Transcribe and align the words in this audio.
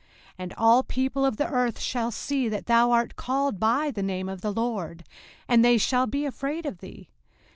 05:028:010 0.01 0.09
And 0.39 0.53
all 0.57 0.81
people 0.81 1.25
of 1.27 1.37
the 1.37 1.47
earth 1.47 1.79
shall 1.79 2.09
see 2.09 2.49
that 2.49 2.65
thou 2.65 2.89
art 2.89 3.15
called 3.15 3.59
by 3.59 3.91
the 3.91 4.01
name 4.01 4.29
of 4.29 4.41
the 4.41 4.51
LORD; 4.51 5.03
and 5.47 5.63
they 5.63 5.77
shall 5.77 6.07
be 6.07 6.25
afraid 6.25 6.65
of 6.65 6.79
thee. 6.79 7.07